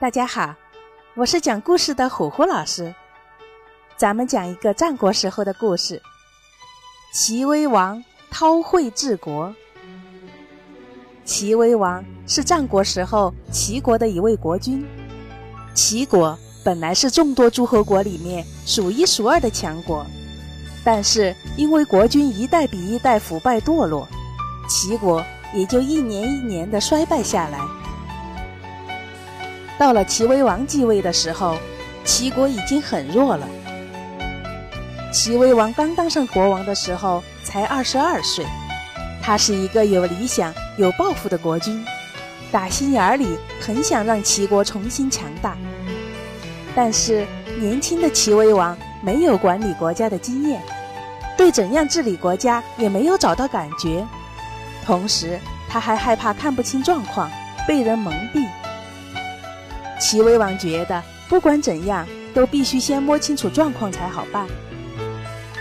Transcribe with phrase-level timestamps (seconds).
[0.00, 0.54] 大家好，
[1.14, 2.94] 我是讲故事的虎虎老师。
[3.98, 6.00] 咱们讲一个战国时候的故事。
[7.12, 9.54] 齐威王韬晦治国。
[11.26, 14.88] 齐威王是战国时候齐国的一位国君。
[15.74, 20.06] 齐国本来是众多诸侯国里面数一数二的强国，
[20.82, 24.08] 但是因为国君一代比一代腐败堕落，
[24.66, 25.22] 齐国
[25.52, 27.60] 也就一年一年的衰败下来。
[29.80, 31.56] 到了齐威王继位的时候，
[32.04, 33.48] 齐国已经很弱了。
[35.10, 38.44] 齐威王刚当上国王的时候才二十二岁，
[39.22, 41.82] 他是一个有理想、有抱负的国君，
[42.52, 45.56] 打心眼里很想让齐国重新强大。
[46.76, 47.26] 但是
[47.58, 50.60] 年轻的齐威王没有管理国家的经验，
[51.38, 54.06] 对怎样治理国家也没有找到感觉，
[54.84, 55.40] 同时
[55.70, 57.30] 他还害怕看不清状况，
[57.66, 58.46] 被人蒙蔽。
[60.00, 64.46] 齐威王觉得，不管怎样，都必须先摸清楚状况才好办。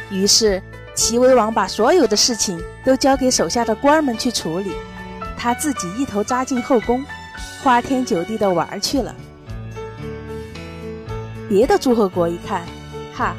[0.09, 0.63] 于是，
[0.95, 4.71] 齐威王把所有的事情都交给手下的官儿们去处理，
[5.37, 7.05] 他自己一头扎进后宫，
[7.61, 9.13] 花天酒地的玩去了。
[11.49, 12.63] 别的诸侯国一看，
[13.13, 13.35] 哈，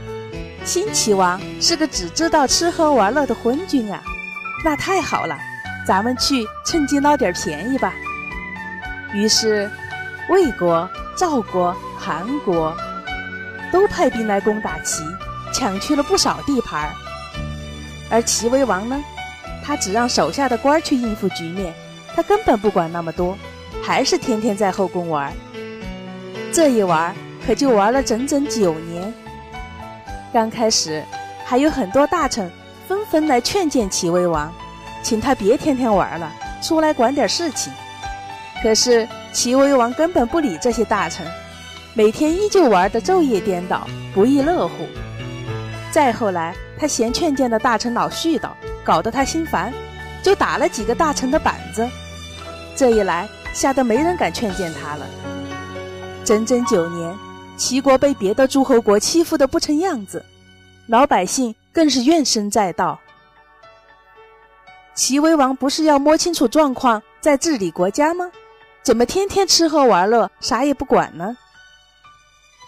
[0.65, 4.03] 新齐王是个只知道吃喝玩乐的昏君啊，
[4.65, 5.37] 那太好了，
[5.87, 7.95] 咱们去趁机捞点便宜吧。
[9.15, 9.71] 于是。
[10.31, 12.73] 魏国、赵国、韩国
[13.73, 15.03] 都派兵来攻打齐，
[15.53, 16.89] 抢去了不少地盘。
[18.09, 19.03] 而齐威王呢，
[19.65, 21.75] 他只让手下的官去应付局面，
[22.15, 23.37] 他根本不管那么多，
[23.83, 25.33] 还是天天在后宫玩。
[26.53, 27.13] 这一玩
[27.45, 29.13] 可就玩了整整九年。
[30.33, 31.05] 刚开始
[31.45, 32.49] 还有很多大臣
[32.87, 34.53] 纷纷来劝谏齐威王，
[35.03, 37.73] 请他别天天玩了，出来管点事情。
[38.63, 39.09] 可是。
[39.33, 41.27] 齐威王根本不理这些大臣，
[41.95, 44.87] 每天依旧玩得昼夜颠倒，不亦乐乎。
[45.93, 48.51] 再后来，他嫌劝谏的大臣老絮叨，
[48.85, 49.73] 搞得他心烦，
[50.23, 51.89] 就打了几个大臣的板子。
[52.77, 55.07] 这一来，吓得没人敢劝谏他了。
[56.25, 57.17] 整整九年，
[57.57, 60.25] 齐国被别的诸侯国欺负得不成样子，
[60.87, 62.99] 老百姓更是怨声载道。
[64.95, 68.31] 齐威王不是要摸清楚状况再治理国家吗？
[68.83, 71.37] 怎么天天吃喝玩乐，啥也不管呢？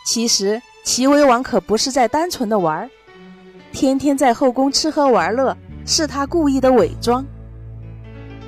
[0.06, 2.90] 其实齐威王可不是在单纯的玩，
[3.72, 5.56] 天天在后宫吃喝玩乐，
[5.86, 7.24] 是他故意的伪装。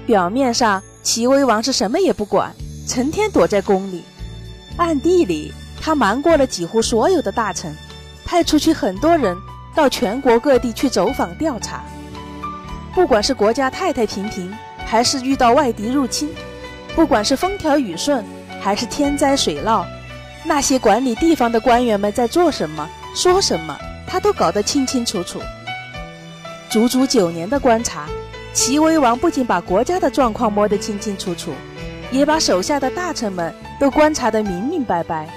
[0.04, 2.54] 表面上齐威王是什么也不管，
[2.86, 4.04] 成天躲在宫里，
[4.76, 7.74] 暗地里他瞒过了几乎所有的大臣，
[8.26, 9.34] 派出去很多人
[9.74, 11.82] 到全国各地去走访调查。
[12.94, 14.54] 不管是国家太太平平，
[14.84, 16.28] 还是遇到外敌入侵。
[16.94, 18.24] 不管是风调雨顺，
[18.60, 19.84] 还是天灾水涝，
[20.44, 25.40] 那些管理地方的官员们在做什么、说什么，他都搞得清清楚楚。
[26.70, 28.06] 足足九年的观察，
[28.52, 31.52] 齐威王不仅把国家的状况摸得清清楚楚，
[32.10, 35.28] 也把手下的大臣们都观察得明明白白。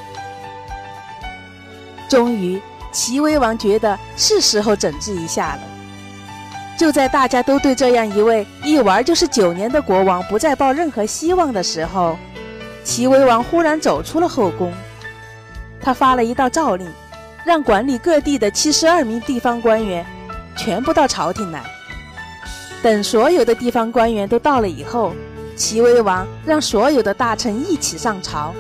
[2.07, 5.61] 终于，齐威王觉得是时候整治一下了。
[6.77, 12.17] 就在大家都对这样一位一玩就是九年的国王不再抱任何希望的时候，
[12.83, 14.71] 齐威王忽然走出了后宫。
[15.81, 16.87] 他发了一道诏令，
[17.43, 20.05] 让管理各地的七十二名地方官员
[20.55, 21.63] 全部到朝廷来。
[22.83, 25.15] 等所有的地方官员都到了以后，
[25.55, 28.53] 齐威王让所有的大臣一起上朝。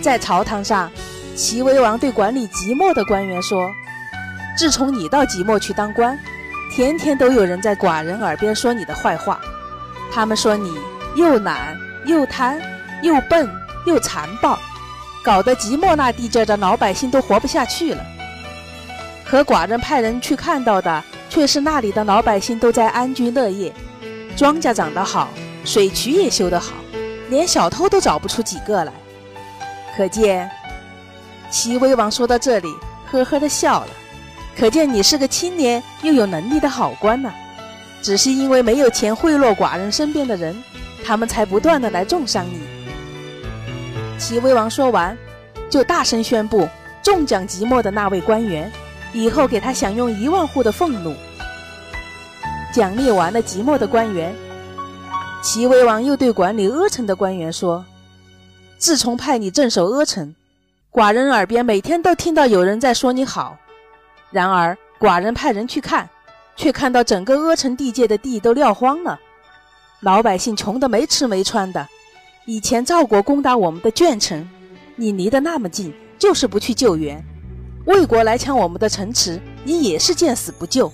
[0.00, 0.88] 在朝堂上，
[1.34, 3.68] 齐威王对管理即墨的官员说
[4.56, 6.16] ：“自从你到即墨去当官。”
[6.78, 9.40] 天天都有人在寡人耳边说你的坏话，
[10.12, 10.78] 他们说你
[11.16, 12.56] 又懒又贪
[13.02, 13.50] 又笨
[13.84, 14.56] 又残暴，
[15.24, 18.06] 搞得即墨那地界的老百姓都活不下去了。
[19.26, 23.74] 可寡人派人去看到的，却是那里的老百姓都在安居乐业，
[24.36, 25.30] 庄稼长得好，
[25.64, 26.74] 水渠也修得好，
[27.28, 28.92] 连小偷都找不出几个来。
[29.96, 30.48] 可见，
[31.50, 32.72] 齐威王说到这里，
[33.10, 33.88] 呵呵的笑了。
[34.58, 37.30] 可见你是个清廉又有能力的好官呐，
[38.02, 40.60] 只是因为没有钱贿赂寡人身边的人，
[41.04, 42.58] 他们才不断的来重伤你。
[44.18, 45.16] 齐威王说完，
[45.70, 46.68] 就大声宣布
[47.04, 48.68] 中奖即墨的那位官员，
[49.12, 51.14] 以后给他享用一万户的俸禄。
[52.72, 54.34] 奖励完了即墨的官员，
[55.40, 57.84] 齐威王又对管理阿城的官员说
[58.76, 60.34] ：“自从派你镇守阿城，
[60.90, 63.56] 寡人耳边每天都听到有人在说你好。”
[64.30, 66.08] 然而，寡人派人去看，
[66.56, 69.18] 却看到整个阿城地界的地都撂荒了，
[70.00, 71.86] 老百姓穷得没吃没穿的，
[72.46, 74.48] 以前赵国攻打我们的卷城，
[74.96, 77.18] 你离得那么近，就是不去救援；
[77.86, 80.92] 魏国来抢我们的城池，你也是见死不救。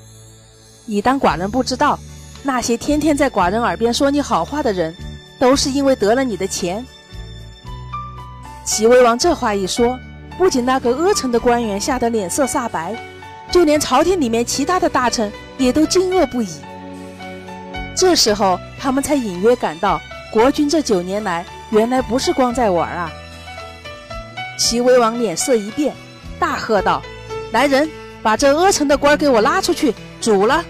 [0.87, 1.99] 你当寡人不知道，
[2.43, 4.95] 那些天天在寡人耳边说你好话的人，
[5.41, 6.85] 都是因为得了你的钱。
[8.65, 9.99] 齐威王这话一说，
[10.39, 12.95] 不仅那个阿城的官员吓得脸色煞白，
[13.51, 16.49] 就连朝廷里面其他的大臣也都惊愕不已。
[17.97, 20.01] 这时候，他们才隐约感到。
[20.33, 23.09] 国君这九年来，原来不是光在玩啊！
[24.59, 25.95] 齐威王脸色一变，
[26.41, 27.01] 大喝道
[27.53, 27.89] ：“来人，
[28.21, 30.65] 把这阿城的官给我拉出去，煮了！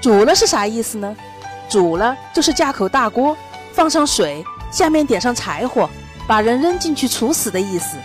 [0.00, 1.16] 煮了是啥意思呢？
[1.68, 3.36] 煮了就是架口大锅，
[3.72, 5.88] 放上水，下面点上柴火，
[6.26, 7.96] 把人扔进去处死的意思。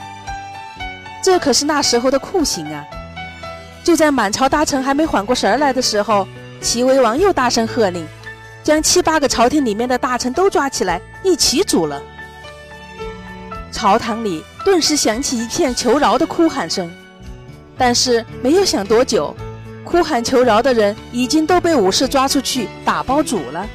[1.30, 2.84] 这可是那时候的酷刑啊！
[3.84, 6.28] 就在满朝大臣还没缓过神来的时候，
[6.60, 8.04] 齐威王又大声喝令。
[8.64, 12.02] 将七八个朝廷里面的大臣都抓起来，一起煮了。
[13.72, 16.92] 朝堂里顿时响起一片求饶的哭喊声，
[17.78, 19.36] 但是没有想多久，
[19.86, 23.68] 哭喊求饶的人已经都被武士抓出去打包煮了。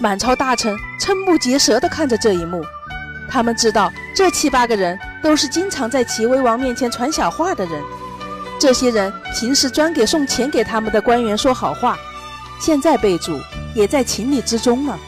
[0.00, 2.64] 满朝大臣瞠目结舌地看着这一幕，
[3.30, 7.82] 他们知道这七八个人都是经常在齐威王面前传小话的人，
[8.58, 11.96] 这些人平时专给送钱给他们的官员说好话。
[12.60, 13.40] 现在被煮
[13.74, 14.98] 也在情理之中了。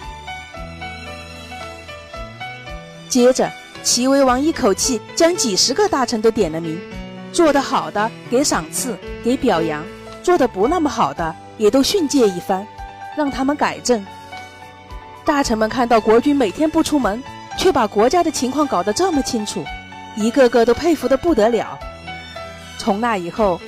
[3.09, 3.51] 接着，
[3.83, 6.81] 齐威王一口气将几十个大臣都点了名，
[7.33, 9.85] 做得好的给赏赐、给表扬，
[10.23, 12.65] 做得不那么好的也都训诫一番，
[13.17, 14.05] 让他们改正。
[15.25, 17.21] 大臣们看到国君每天不出门，
[17.59, 19.65] 却把国家的情况搞得这么清楚，
[20.17, 21.79] 一个个都佩服得不得了。
[22.79, 23.61] 从那以后，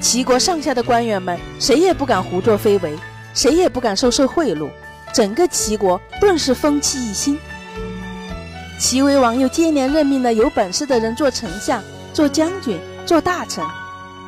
[0.00, 2.96] 齐国上下的官员们谁也不敢胡作非为。
[3.34, 4.70] 谁也不敢收受贿赂，
[5.12, 7.38] 整个齐国顿时风气一新。
[8.78, 11.84] 齐威王又接连任命了有本事的人做丞相、
[12.14, 13.62] 做将军、做大臣，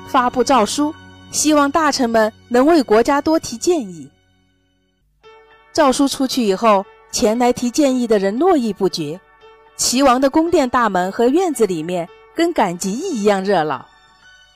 [0.09, 0.94] 发布诏书，
[1.31, 4.11] 希望大臣们能为国家多提建议。
[5.73, 9.19] 诏书出去以后，前来提建议的人络绎不绝，
[9.78, 13.86] 齐王的宫殿大门和院子里面跟赶集一样热闹。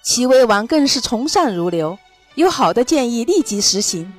[0.03, 1.97] 齐威王更是从善如流，
[2.35, 4.13] 有好的建议立即实行。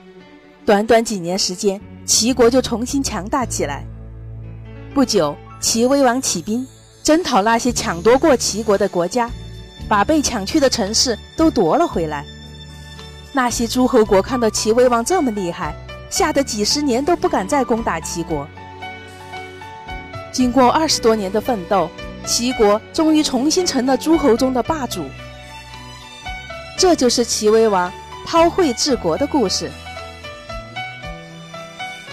[0.65, 3.85] 短短几年时间，齐国就重新强大起来。
[4.93, 6.65] 不久，齐威王起兵
[7.03, 9.29] 征讨那些抢夺过齐国的国家，
[9.89, 12.25] 把被抢去的城市都夺了回来。
[13.33, 15.75] 那些诸侯国看到齐威王这么厉害，
[16.09, 18.47] 吓得几十年都不敢再攻打齐国。
[20.33, 21.89] 经过二十多年的奋斗，
[22.25, 25.05] 齐国终于重新成了诸侯中的霸主。
[26.75, 27.93] 这就是齐威王
[28.25, 29.71] 韬晦治国的故事。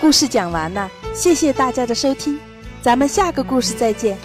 [0.00, 2.38] 故事讲完了，谢谢大家的收听，
[2.82, 4.16] 咱们下个故事再见。